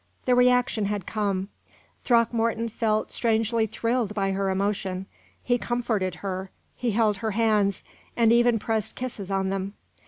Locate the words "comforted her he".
5.59-6.89